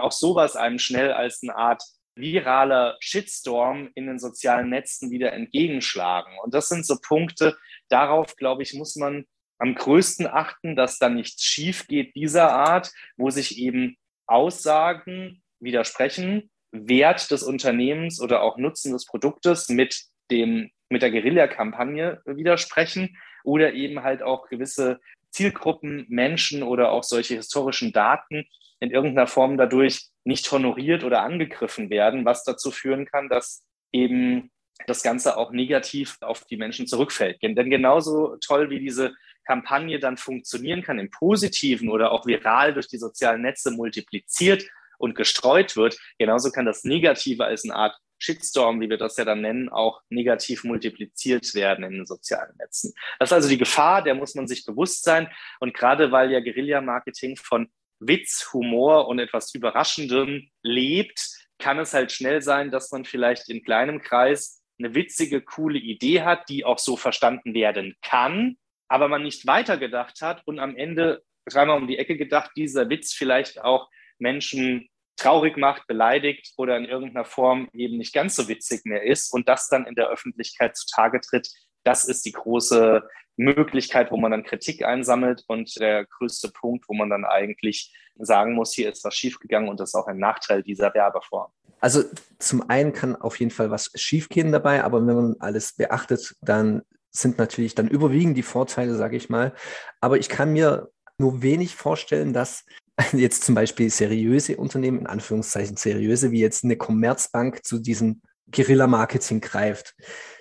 auch 0.00 0.12
sowas 0.12 0.56
einem 0.56 0.78
schnell 0.78 1.12
als 1.12 1.42
eine 1.42 1.56
Art 1.56 1.82
viraler 2.14 2.96
Shitstorm 3.00 3.90
in 3.94 4.06
den 4.06 4.18
sozialen 4.18 4.68
Netzen 4.68 5.10
wieder 5.10 5.32
entgegenschlagen. 5.32 6.32
Und 6.42 6.54
das 6.54 6.68
sind 6.68 6.86
so 6.86 6.98
Punkte, 7.00 7.56
darauf, 7.88 8.36
glaube 8.36 8.62
ich, 8.62 8.74
muss 8.74 8.96
man 8.96 9.24
am 9.58 9.74
größten 9.74 10.26
achten, 10.26 10.76
dass 10.76 10.98
da 10.98 11.08
nichts 11.08 11.44
schief 11.44 11.86
geht 11.86 12.14
dieser 12.16 12.52
Art, 12.52 12.90
wo 13.16 13.30
sich 13.30 13.58
eben 13.58 13.96
Aussagen 14.32 15.42
widersprechen, 15.60 16.50
Wert 16.72 17.30
des 17.30 17.42
Unternehmens 17.42 18.20
oder 18.20 18.42
auch 18.42 18.56
Nutzen 18.56 18.92
des 18.92 19.06
Produktes 19.06 19.68
mit 19.68 20.04
dem 20.30 20.70
mit 20.88 21.02
der 21.02 21.10
Guerilla-Kampagne 21.10 22.20
widersprechen 22.26 23.16
oder 23.44 23.72
eben 23.72 24.02
halt 24.02 24.22
auch 24.22 24.48
gewisse 24.48 25.00
Zielgruppen, 25.30 26.06
Menschen 26.08 26.62
oder 26.62 26.92
auch 26.92 27.02
solche 27.02 27.34
historischen 27.34 27.92
Daten 27.92 28.44
in 28.78 28.90
irgendeiner 28.90 29.26
Form 29.26 29.56
dadurch 29.56 30.08
nicht 30.24 30.50
honoriert 30.52 31.02
oder 31.02 31.22
angegriffen 31.22 31.88
werden, 31.88 32.24
was 32.24 32.44
dazu 32.44 32.70
führen 32.70 33.06
kann, 33.06 33.28
dass 33.28 33.64
eben 33.92 34.50
das 34.86 35.02
Ganze 35.02 35.36
auch 35.36 35.50
negativ 35.52 36.16
auf 36.20 36.44
die 36.44 36.56
Menschen 36.56 36.86
zurückfällt. 36.86 37.42
Denn 37.42 37.70
genauso 37.70 38.36
toll 38.44 38.70
wie 38.70 38.80
diese 38.80 39.14
Kampagne 39.44 39.98
dann 39.98 40.16
funktionieren 40.16 40.82
kann 40.82 40.98
im 40.98 41.10
Positiven 41.10 41.88
oder 41.88 42.12
auch 42.12 42.26
viral 42.26 42.74
durch 42.74 42.88
die 42.88 42.98
sozialen 42.98 43.42
Netze 43.42 43.70
multipliziert 43.70 44.64
und 44.98 45.14
gestreut 45.14 45.76
wird, 45.76 45.98
genauso 46.18 46.50
kann 46.50 46.64
das 46.64 46.84
Negative 46.84 47.44
als 47.44 47.64
eine 47.64 47.74
Art 47.74 47.96
Shitstorm, 48.18 48.80
wie 48.80 48.88
wir 48.88 48.98
das 48.98 49.16
ja 49.16 49.24
dann 49.24 49.40
nennen, 49.40 49.68
auch 49.68 50.00
negativ 50.08 50.62
multipliziert 50.62 51.54
werden 51.54 51.84
in 51.84 51.92
den 51.92 52.06
sozialen 52.06 52.56
Netzen. 52.56 52.94
Das 53.18 53.30
ist 53.30 53.32
also 53.32 53.48
die 53.48 53.58
Gefahr, 53.58 54.02
der 54.02 54.14
muss 54.14 54.36
man 54.36 54.46
sich 54.46 54.64
bewusst 54.64 55.02
sein. 55.02 55.28
Und 55.58 55.74
gerade 55.74 56.12
weil 56.12 56.30
ja 56.30 56.38
Guerilla-Marketing 56.38 57.36
von 57.36 57.68
Witz, 57.98 58.50
Humor 58.52 59.08
und 59.08 59.18
etwas 59.18 59.52
Überraschendem 59.54 60.48
lebt, 60.62 61.20
kann 61.58 61.80
es 61.80 61.94
halt 61.94 62.12
schnell 62.12 62.42
sein, 62.42 62.70
dass 62.70 62.92
man 62.92 63.04
vielleicht 63.04 63.48
in 63.48 63.64
kleinem 63.64 64.00
Kreis 64.00 64.62
eine 64.78 64.94
witzige, 64.94 65.42
coole 65.42 65.78
Idee 65.78 66.22
hat, 66.22 66.48
die 66.48 66.64
auch 66.64 66.78
so 66.78 66.96
verstanden 66.96 67.54
werden 67.54 67.96
kann, 68.02 68.56
aber 68.88 69.08
man 69.08 69.22
nicht 69.22 69.46
weitergedacht 69.46 70.20
hat 70.20 70.42
und 70.46 70.58
am 70.58 70.76
Ende 70.76 71.22
dreimal 71.46 71.78
um 71.78 71.86
die 71.86 71.98
Ecke 71.98 72.16
gedacht, 72.16 72.50
dieser 72.56 72.88
Witz 72.88 73.12
vielleicht 73.12 73.62
auch 73.62 73.88
Menschen 74.18 74.88
traurig 75.16 75.56
macht, 75.56 75.86
beleidigt 75.86 76.52
oder 76.56 76.76
in 76.76 76.84
irgendeiner 76.84 77.24
Form 77.24 77.68
eben 77.72 77.98
nicht 77.98 78.12
ganz 78.12 78.34
so 78.34 78.48
witzig 78.48 78.82
mehr 78.84 79.02
ist 79.02 79.32
und 79.32 79.48
das 79.48 79.68
dann 79.68 79.86
in 79.86 79.94
der 79.94 80.08
Öffentlichkeit 80.08 80.76
zutage 80.76 81.20
tritt, 81.20 81.48
das 81.84 82.04
ist 82.04 82.24
die 82.24 82.32
große 82.32 83.02
Möglichkeit, 83.36 84.10
wo 84.10 84.16
man 84.16 84.30
dann 84.30 84.44
Kritik 84.44 84.84
einsammelt 84.84 85.44
und 85.46 85.78
der 85.80 86.06
größte 86.06 86.50
Punkt, 86.50 86.88
wo 86.88 86.94
man 86.94 87.10
dann 87.10 87.24
eigentlich 87.24 87.94
sagen 88.16 88.54
muss, 88.54 88.74
hier 88.74 88.90
ist 88.90 89.04
was 89.04 89.14
schiefgegangen 89.14 89.68
und 89.68 89.80
das 89.80 89.90
ist 89.90 89.94
auch 89.94 90.06
ein 90.06 90.18
Nachteil 90.18 90.62
dieser 90.62 90.92
Werbeform. 90.94 91.50
Also 91.80 92.04
zum 92.38 92.68
einen 92.68 92.92
kann 92.92 93.16
auf 93.16 93.40
jeden 93.40 93.50
Fall 93.50 93.70
was 93.70 93.90
schiefgehen 93.94 94.52
dabei, 94.52 94.84
aber 94.84 95.04
wenn 95.04 95.16
man 95.16 95.36
alles 95.40 95.74
beachtet, 95.74 96.36
dann 96.40 96.82
sind 97.12 97.38
natürlich 97.38 97.74
dann 97.74 97.88
überwiegend 97.88 98.36
die 98.36 98.42
Vorteile, 98.42 98.96
sage 98.96 99.16
ich 99.16 99.28
mal. 99.28 99.54
Aber 100.00 100.18
ich 100.18 100.28
kann 100.28 100.52
mir 100.52 100.90
nur 101.18 101.42
wenig 101.42 101.76
vorstellen, 101.76 102.32
dass 102.32 102.64
jetzt 103.12 103.44
zum 103.44 103.54
Beispiel 103.54 103.90
seriöse 103.90 104.56
Unternehmen, 104.56 105.00
in 105.00 105.06
Anführungszeichen 105.06 105.76
seriöse, 105.76 106.30
wie 106.30 106.40
jetzt 106.40 106.64
eine 106.64 106.76
Commerzbank 106.76 107.64
zu 107.64 107.78
diesem 107.78 108.22
Guerilla-Marketing 108.50 109.40
greift. 109.40 109.94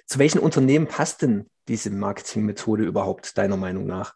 Zu 0.06 0.20
welchen 0.20 0.40
Unternehmen 0.40 0.88
passt 0.88 1.22
denn 1.22 1.48
diese 1.68 1.92
Marketingmethode 1.92 2.84
überhaupt 2.84 3.38
deiner 3.38 3.58
Meinung 3.58 3.86
nach? 3.86 4.16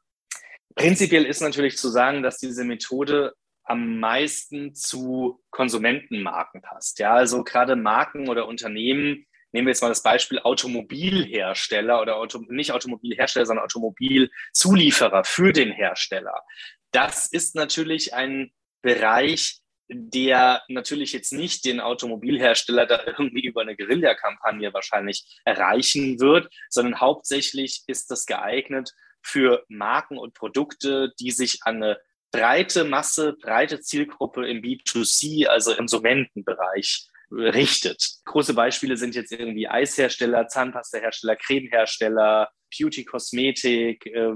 Prinzipiell 0.75 1.25
ist 1.25 1.41
natürlich 1.41 1.77
zu 1.77 1.89
sagen, 1.89 2.21
dass 2.21 2.37
diese 2.37 2.65
Methode 2.65 3.33
am 3.63 3.99
meisten 3.99 4.75
zu 4.75 5.41
Konsumentenmarken 5.51 6.61
passt. 6.61 6.99
Ja, 6.99 7.13
also 7.13 7.43
gerade 7.43 7.75
Marken 7.75 8.29
oder 8.29 8.47
Unternehmen, 8.47 9.25
nehmen 9.55 9.67
wir 9.67 9.71
jetzt 9.71 9.81
mal 9.81 9.89
das 9.89 10.03
Beispiel 10.03 10.39
Automobilhersteller 10.39 12.01
oder 12.01 12.17
Auto, 12.17 12.43
nicht 12.49 12.71
Automobilhersteller, 12.71 13.45
sondern 13.45 13.63
Automobilzulieferer 13.63 15.23
für 15.23 15.53
den 15.53 15.71
Hersteller. 15.71 16.43
Das 16.91 17.27
ist 17.27 17.55
natürlich 17.55 18.13
ein 18.13 18.51
Bereich, 18.81 19.59
der 19.87 20.61
natürlich 20.67 21.13
jetzt 21.13 21.31
nicht 21.31 21.63
den 21.63 21.79
Automobilhersteller 21.79 22.85
da 22.85 23.01
irgendwie 23.05 23.45
über 23.45 23.61
eine 23.61 23.77
Guerilla-Kampagne 23.77 24.73
wahrscheinlich 24.73 25.39
erreichen 25.45 26.19
wird, 26.19 26.53
sondern 26.69 26.99
hauptsächlich 26.99 27.83
ist 27.87 28.11
das 28.11 28.25
geeignet 28.25 28.91
für 29.21 29.63
Marken 29.69 30.17
und 30.17 30.33
Produkte, 30.33 31.13
die 31.19 31.31
sich 31.31 31.59
an 31.63 31.81
eine 31.81 31.97
breite 32.31 32.83
Masse, 32.83 33.33
breite 33.41 33.79
Zielgruppe 33.79 34.47
im 34.49 34.61
B2C, 34.61 35.47
also 35.47 35.71
im 35.71 35.77
Konsumentenbereich 35.77 37.07
richtet. 37.31 38.03
Große 38.25 38.53
Beispiele 38.53 38.97
sind 38.97 39.15
jetzt 39.15 39.31
irgendwie 39.31 39.67
Eishersteller, 39.67 40.47
Zahnpastahersteller, 40.47 41.35
Cremehersteller, 41.35 42.49
Beauty, 42.77 43.05
Kosmetik, 43.05 44.05
äh, 44.05 44.31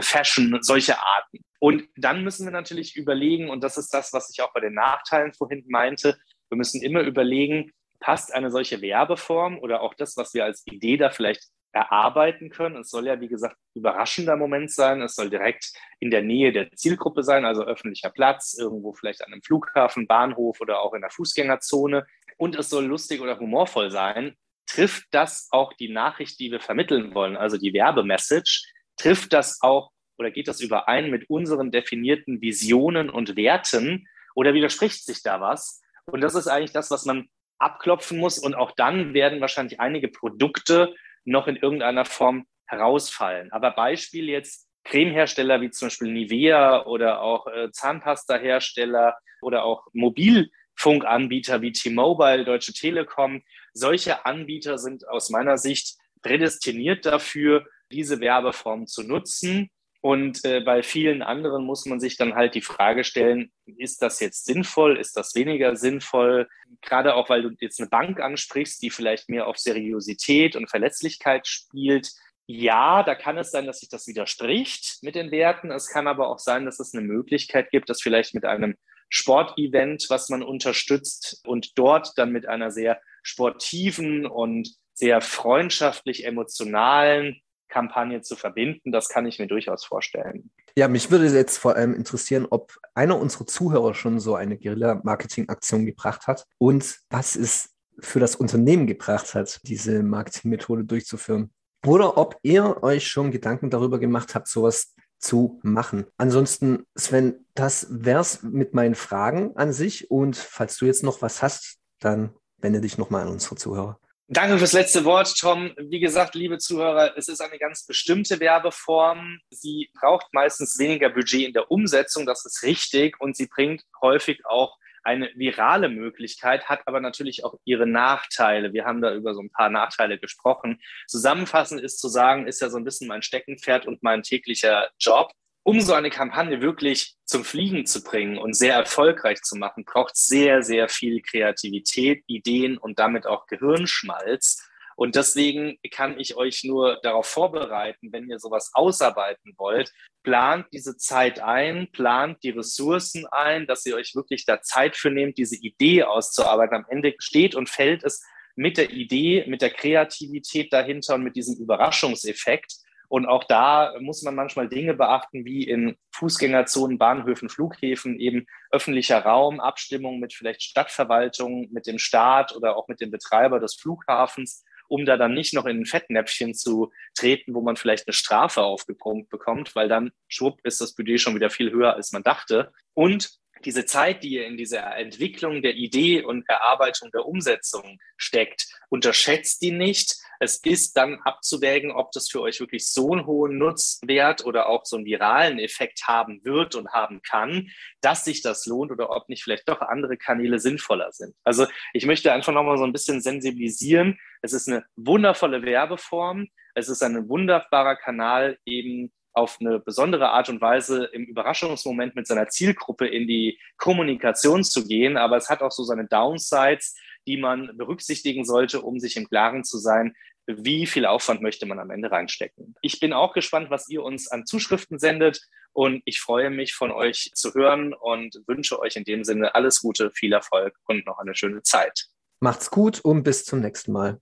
Fashion, 0.00 0.56
solche 0.62 0.98
Arten. 0.98 1.38
Und 1.58 1.88
dann 1.96 2.22
müssen 2.22 2.46
wir 2.46 2.52
natürlich 2.52 2.96
überlegen, 2.96 3.50
und 3.50 3.64
das 3.64 3.76
ist 3.76 3.92
das, 3.92 4.12
was 4.12 4.30
ich 4.30 4.42
auch 4.42 4.52
bei 4.52 4.60
den 4.60 4.74
Nachteilen 4.74 5.32
vorhin 5.32 5.64
meinte, 5.68 6.16
wir 6.48 6.56
müssen 6.56 6.82
immer 6.82 7.00
überlegen, 7.00 7.72
passt 7.98 8.32
eine 8.32 8.50
solche 8.50 8.80
Werbeform 8.82 9.58
oder 9.58 9.80
auch 9.80 9.94
das, 9.94 10.16
was 10.16 10.34
wir 10.34 10.44
als 10.44 10.62
Idee 10.66 10.96
da 10.96 11.10
vielleicht 11.10 11.42
erarbeiten 11.76 12.48
können. 12.48 12.76
Es 12.76 12.88
soll 12.88 13.06
ja, 13.06 13.20
wie 13.20 13.28
gesagt, 13.28 13.56
überraschender 13.74 14.36
Moment 14.36 14.70
sein. 14.70 15.02
Es 15.02 15.14
soll 15.14 15.28
direkt 15.28 15.74
in 16.00 16.10
der 16.10 16.22
Nähe 16.22 16.50
der 16.50 16.72
Zielgruppe 16.72 17.22
sein, 17.22 17.44
also 17.44 17.64
öffentlicher 17.64 18.08
Platz, 18.08 18.56
irgendwo 18.58 18.94
vielleicht 18.94 19.22
an 19.22 19.32
einem 19.32 19.42
Flughafen, 19.42 20.06
Bahnhof 20.06 20.58
oder 20.62 20.80
auch 20.80 20.94
in 20.94 21.02
der 21.02 21.10
Fußgängerzone. 21.10 22.06
Und 22.38 22.56
es 22.56 22.70
soll 22.70 22.86
lustig 22.86 23.20
oder 23.20 23.38
humorvoll 23.38 23.90
sein. 23.90 24.34
Trifft 24.66 25.04
das 25.10 25.48
auch 25.50 25.74
die 25.74 25.90
Nachricht, 25.90 26.40
die 26.40 26.50
wir 26.50 26.60
vermitteln 26.60 27.14
wollen, 27.14 27.36
also 27.36 27.58
die 27.58 27.74
Werbemessage? 27.74 28.64
Trifft 28.96 29.34
das 29.34 29.60
auch 29.60 29.90
oder 30.16 30.30
geht 30.30 30.48
das 30.48 30.62
überein 30.62 31.10
mit 31.10 31.28
unseren 31.28 31.70
definierten 31.70 32.40
Visionen 32.40 33.10
und 33.10 33.36
Werten 33.36 34.08
oder 34.34 34.54
widerspricht 34.54 35.04
sich 35.04 35.22
da 35.22 35.42
was? 35.42 35.82
Und 36.06 36.22
das 36.22 36.34
ist 36.34 36.48
eigentlich 36.48 36.72
das, 36.72 36.90
was 36.90 37.04
man 37.04 37.28
abklopfen 37.58 38.18
muss. 38.18 38.38
Und 38.38 38.54
auch 38.54 38.72
dann 38.72 39.12
werden 39.12 39.42
wahrscheinlich 39.42 39.78
einige 39.78 40.08
Produkte 40.08 40.94
noch 41.26 41.46
in 41.46 41.56
irgendeiner 41.56 42.04
Form 42.04 42.46
herausfallen. 42.66 43.52
Aber 43.52 43.72
Beispiel 43.72 44.28
jetzt 44.28 44.68
Cremehersteller 44.84 45.60
wie 45.60 45.70
zum 45.70 45.86
Beispiel 45.86 46.12
Nivea 46.12 46.86
oder 46.86 47.20
auch 47.20 47.46
äh, 47.48 47.70
Zahnpastahersteller 47.72 49.16
oder 49.42 49.64
auch 49.64 49.86
Mobilfunkanbieter 49.92 51.60
wie 51.60 51.72
T-Mobile, 51.72 52.44
Deutsche 52.44 52.72
Telekom. 52.72 53.42
Solche 53.74 54.24
Anbieter 54.24 54.78
sind 54.78 55.06
aus 55.08 55.30
meiner 55.30 55.58
Sicht 55.58 55.96
prädestiniert 56.22 57.04
dafür, 57.04 57.66
diese 57.90 58.20
Werbeform 58.20 58.86
zu 58.86 59.02
nutzen 59.02 59.70
und 60.06 60.44
äh, 60.44 60.60
bei 60.60 60.84
vielen 60.84 61.20
anderen 61.20 61.64
muss 61.64 61.84
man 61.84 61.98
sich 61.98 62.16
dann 62.16 62.36
halt 62.36 62.54
die 62.54 62.62
Frage 62.62 63.02
stellen, 63.02 63.50
ist 63.76 64.02
das 64.02 64.20
jetzt 64.20 64.44
sinnvoll, 64.44 65.00
ist 65.00 65.16
das 65.16 65.34
weniger 65.34 65.74
sinnvoll? 65.74 66.48
Gerade 66.80 67.16
auch, 67.16 67.28
weil 67.28 67.42
du 67.42 67.50
jetzt 67.58 67.80
eine 67.80 67.88
Bank 67.88 68.20
ansprichst, 68.20 68.80
die 68.82 68.90
vielleicht 68.90 69.28
mehr 69.28 69.48
auf 69.48 69.58
Seriosität 69.58 70.54
und 70.54 70.70
Verletzlichkeit 70.70 71.48
spielt. 71.48 72.12
Ja, 72.46 73.02
da 73.02 73.16
kann 73.16 73.36
es 73.36 73.50
sein, 73.50 73.66
dass 73.66 73.80
sich 73.80 73.88
das 73.88 74.06
widerspricht 74.06 74.98
mit 75.02 75.16
den 75.16 75.32
Werten. 75.32 75.72
Es 75.72 75.88
kann 75.88 76.06
aber 76.06 76.28
auch 76.28 76.38
sein, 76.38 76.66
dass 76.66 76.78
es 76.78 76.94
eine 76.94 77.02
Möglichkeit 77.02 77.72
gibt, 77.72 77.90
dass 77.90 78.00
vielleicht 78.00 78.32
mit 78.32 78.44
einem 78.44 78.76
Sportevent, 79.08 80.06
was 80.08 80.28
man 80.28 80.44
unterstützt 80.44 81.40
und 81.44 81.76
dort 81.76 82.12
dann 82.16 82.30
mit 82.30 82.46
einer 82.46 82.70
sehr 82.70 83.00
sportiven 83.24 84.24
und 84.24 84.70
sehr 84.94 85.20
freundschaftlich 85.20 86.24
emotionalen 86.24 87.40
Kampagne 87.68 88.22
zu 88.22 88.36
verbinden, 88.36 88.92
das 88.92 89.08
kann 89.08 89.26
ich 89.26 89.38
mir 89.38 89.46
durchaus 89.46 89.84
vorstellen. 89.84 90.50
Ja, 90.76 90.88
mich 90.88 91.10
würde 91.10 91.26
jetzt 91.26 91.58
vor 91.58 91.76
allem 91.76 91.94
interessieren, 91.94 92.46
ob 92.48 92.76
einer 92.94 93.18
unserer 93.18 93.46
Zuhörer 93.46 93.94
schon 93.94 94.20
so 94.20 94.34
eine 94.34 94.56
Guerilla-Marketing-Aktion 94.58 95.86
gebracht 95.86 96.26
hat 96.26 96.46
und 96.58 96.98
was 97.10 97.36
es 97.36 97.74
für 97.98 98.20
das 98.20 98.36
Unternehmen 98.36 98.86
gebracht 98.86 99.34
hat, 99.34 99.60
diese 99.64 100.02
Marketingmethode 100.02 100.84
durchzuführen. 100.84 101.50
Oder 101.86 102.18
ob 102.18 102.36
ihr 102.42 102.82
euch 102.82 103.06
schon 103.06 103.30
Gedanken 103.30 103.70
darüber 103.70 103.98
gemacht 103.98 104.34
habt, 104.34 104.48
sowas 104.48 104.94
zu 105.18 105.60
machen. 105.62 106.06
Ansonsten, 106.18 106.84
Sven, 106.94 107.46
das 107.54 107.86
wär's 107.90 108.42
mit 108.42 108.74
meinen 108.74 108.94
Fragen 108.94 109.56
an 109.56 109.72
sich. 109.72 110.10
Und 110.10 110.36
falls 110.36 110.76
du 110.76 110.84
jetzt 110.86 111.02
noch 111.02 111.22
was 111.22 111.42
hast, 111.42 111.78
dann 112.00 112.34
wende 112.58 112.80
dich 112.80 112.98
nochmal 112.98 113.22
an 113.22 113.32
unsere 113.32 113.56
Zuhörer. 113.56 113.98
Danke 114.28 114.58
fürs 114.58 114.72
letzte 114.72 115.04
Wort, 115.04 115.38
Tom. 115.38 115.72
Wie 115.78 116.00
gesagt, 116.00 116.34
liebe 116.34 116.58
Zuhörer, 116.58 117.16
es 117.16 117.28
ist 117.28 117.40
eine 117.40 117.58
ganz 117.58 117.86
bestimmte 117.86 118.40
Werbeform. 118.40 119.38
Sie 119.50 119.88
braucht 119.94 120.34
meistens 120.34 120.80
weniger 120.80 121.10
Budget 121.10 121.46
in 121.46 121.52
der 121.52 121.70
Umsetzung, 121.70 122.26
das 122.26 122.44
ist 122.44 122.64
richtig, 122.64 123.20
und 123.20 123.36
sie 123.36 123.46
bringt 123.46 123.84
häufig 124.02 124.44
auch 124.44 124.78
eine 125.04 125.30
virale 125.36 125.88
Möglichkeit, 125.88 126.68
hat 126.68 126.80
aber 126.86 126.98
natürlich 126.98 127.44
auch 127.44 127.54
ihre 127.64 127.86
Nachteile. 127.86 128.72
Wir 128.72 128.84
haben 128.84 129.00
da 129.00 129.14
über 129.14 129.32
so 129.32 129.42
ein 129.42 129.52
paar 129.52 129.70
Nachteile 129.70 130.18
gesprochen. 130.18 130.80
Zusammenfassend 131.06 131.80
ist 131.80 132.00
zu 132.00 132.08
sagen, 132.08 132.48
ist 132.48 132.60
ja 132.60 132.68
so 132.68 132.78
ein 132.78 132.84
bisschen 132.84 133.06
mein 133.06 133.22
Steckenpferd 133.22 133.86
und 133.86 134.02
mein 134.02 134.24
täglicher 134.24 134.88
Job. 134.98 135.30
Um 135.66 135.80
so 135.80 135.94
eine 135.94 136.10
Kampagne 136.10 136.60
wirklich 136.62 137.16
zum 137.24 137.44
Fliegen 137.44 137.86
zu 137.86 138.04
bringen 138.04 138.38
und 138.38 138.54
sehr 138.54 138.74
erfolgreich 138.74 139.42
zu 139.42 139.56
machen, 139.56 139.84
braucht 139.84 140.16
sehr, 140.16 140.62
sehr 140.62 140.88
viel 140.88 141.20
Kreativität, 141.20 142.22
Ideen 142.28 142.78
und 142.78 143.00
damit 143.00 143.26
auch 143.26 143.48
Gehirnschmalz. 143.48 144.64
Und 144.94 145.16
deswegen 145.16 145.76
kann 145.90 146.20
ich 146.20 146.36
euch 146.36 146.62
nur 146.62 147.00
darauf 147.02 147.26
vorbereiten, 147.26 148.12
wenn 148.12 148.30
ihr 148.30 148.38
sowas 148.38 148.70
ausarbeiten 148.74 149.54
wollt, 149.58 149.92
plant 150.22 150.66
diese 150.72 150.96
Zeit 150.98 151.40
ein, 151.40 151.90
plant 151.90 152.44
die 152.44 152.50
Ressourcen 152.50 153.26
ein, 153.26 153.66
dass 153.66 153.84
ihr 153.86 153.96
euch 153.96 154.14
wirklich 154.14 154.46
da 154.46 154.62
Zeit 154.62 154.94
für 154.94 155.10
nehmt, 155.10 155.36
diese 155.36 155.56
Idee 155.56 156.04
auszuarbeiten. 156.04 156.76
Am 156.76 156.86
Ende 156.88 157.16
steht 157.18 157.56
und 157.56 157.68
fällt 157.68 158.04
es 158.04 158.24
mit 158.54 158.76
der 158.76 158.90
Idee, 158.90 159.44
mit 159.48 159.62
der 159.62 159.70
Kreativität 159.70 160.72
dahinter 160.72 161.16
und 161.16 161.24
mit 161.24 161.34
diesem 161.34 161.56
Überraschungseffekt. 161.56 162.85
Und 163.08 163.26
auch 163.26 163.44
da 163.44 163.94
muss 164.00 164.22
man 164.22 164.34
manchmal 164.34 164.68
Dinge 164.68 164.94
beachten, 164.94 165.44
wie 165.44 165.64
in 165.64 165.96
Fußgängerzonen, 166.12 166.98
Bahnhöfen, 166.98 167.48
Flughäfen, 167.48 168.18
eben 168.18 168.46
öffentlicher 168.70 169.20
Raum, 169.20 169.60
Abstimmung 169.60 170.18
mit 170.18 170.32
vielleicht 170.32 170.62
Stadtverwaltung, 170.62 171.68
mit 171.70 171.86
dem 171.86 171.98
Staat 171.98 172.54
oder 172.54 172.76
auch 172.76 172.88
mit 172.88 173.00
dem 173.00 173.10
Betreiber 173.10 173.60
des 173.60 173.74
Flughafens, 173.74 174.64
um 174.88 175.04
da 175.04 175.16
dann 175.16 175.34
nicht 175.34 175.54
noch 175.54 175.66
in 175.66 175.80
ein 175.80 175.86
Fettnäpfchen 175.86 176.54
zu 176.54 176.92
treten, 177.14 177.54
wo 177.54 177.60
man 177.60 177.76
vielleicht 177.76 178.06
eine 178.06 178.14
Strafe 178.14 178.62
aufgepumpt 178.62 179.28
bekommt, 179.30 179.74
weil 179.74 179.88
dann 179.88 180.12
schwupp 180.28 180.60
ist 180.64 180.80
das 180.80 180.94
Budget 180.94 181.20
schon 181.20 181.34
wieder 181.34 181.50
viel 181.50 181.72
höher, 181.72 181.94
als 181.94 182.12
man 182.12 182.22
dachte. 182.22 182.72
Und 182.94 183.38
diese 183.64 183.84
Zeit, 183.84 184.22
die 184.22 184.30
ihr 184.30 184.46
in 184.46 184.56
dieser 184.56 184.96
Entwicklung 184.96 185.62
der 185.62 185.74
Idee 185.74 186.22
und 186.22 186.48
Erarbeitung 186.48 187.10
der 187.10 187.26
Umsetzung 187.26 187.98
steckt, 188.16 188.66
unterschätzt 188.88 189.62
die 189.62 189.72
nicht. 189.72 190.16
Es 190.38 190.58
ist 190.58 190.96
dann 190.96 191.20
abzuwägen, 191.24 191.90
ob 191.90 192.12
das 192.12 192.28
für 192.28 192.42
euch 192.42 192.60
wirklich 192.60 192.86
so 192.86 193.12
einen 193.12 193.26
hohen 193.26 193.56
Nutzwert 193.58 194.44
oder 194.44 194.68
auch 194.68 194.84
so 194.84 194.96
einen 194.96 195.06
viralen 195.06 195.58
Effekt 195.58 196.02
haben 196.06 196.44
wird 196.44 196.74
und 196.74 196.90
haben 196.92 197.22
kann, 197.22 197.68
dass 198.02 198.24
sich 198.24 198.42
das 198.42 198.66
lohnt 198.66 198.92
oder 198.92 199.10
ob 199.10 199.28
nicht 199.28 199.42
vielleicht 199.42 199.68
doch 199.68 199.80
andere 199.80 200.16
Kanäle 200.16 200.58
sinnvoller 200.58 201.12
sind. 201.12 201.34
Also 201.44 201.66
ich 201.94 202.06
möchte 202.06 202.32
einfach 202.32 202.52
nochmal 202.52 202.78
so 202.78 202.84
ein 202.84 202.92
bisschen 202.92 203.20
sensibilisieren. 203.20 204.18
Es 204.42 204.52
ist 204.52 204.68
eine 204.68 204.84
wundervolle 204.96 205.62
Werbeform. 205.62 206.48
Es 206.74 206.90
ist 206.90 207.02
ein 207.02 207.28
wunderbarer 207.28 207.96
Kanal 207.96 208.58
eben 208.66 209.10
auf 209.36 209.58
eine 209.60 209.78
besondere 209.78 210.30
Art 210.30 210.48
und 210.48 210.60
Weise 210.60 211.04
im 211.12 211.24
Überraschungsmoment 211.24 212.16
mit 212.16 212.26
seiner 212.26 212.48
Zielgruppe 212.48 213.06
in 213.06 213.26
die 213.26 213.60
Kommunikation 213.76 214.64
zu 214.64 214.86
gehen. 214.86 215.16
Aber 215.16 215.36
es 215.36 215.50
hat 215.50 215.62
auch 215.62 215.70
so 215.70 215.84
seine 215.84 216.06
Downsides, 216.06 216.94
die 217.26 217.36
man 217.36 217.76
berücksichtigen 217.76 218.44
sollte, 218.44 218.80
um 218.80 218.98
sich 218.98 219.16
im 219.16 219.28
Klaren 219.28 219.62
zu 219.62 219.78
sein, 219.78 220.14
wie 220.46 220.86
viel 220.86 221.06
Aufwand 221.06 221.42
möchte 221.42 221.66
man 221.66 221.78
am 221.78 221.90
Ende 221.90 222.10
reinstecken. 222.10 222.76
Ich 222.80 223.00
bin 223.00 223.12
auch 223.12 223.34
gespannt, 223.34 223.68
was 223.68 223.88
ihr 223.88 224.02
uns 224.02 224.28
an 224.28 224.46
Zuschriften 224.46 224.98
sendet 224.98 225.42
und 225.72 226.02
ich 226.06 226.20
freue 226.20 226.50
mich 226.50 226.74
von 226.74 226.90
euch 226.90 227.32
zu 227.34 227.52
hören 227.52 227.92
und 227.92 228.40
wünsche 228.46 228.78
euch 228.78 228.96
in 228.96 229.04
dem 229.04 229.24
Sinne 229.24 229.54
alles 229.54 229.80
Gute, 229.82 230.10
viel 230.12 230.32
Erfolg 230.32 230.74
und 230.86 231.04
noch 231.04 231.18
eine 231.18 231.34
schöne 231.34 231.62
Zeit. 231.62 232.06
Macht's 232.40 232.70
gut 232.70 233.00
und 233.00 233.22
bis 233.22 233.44
zum 233.44 233.60
nächsten 233.60 233.92
Mal. 233.92 234.20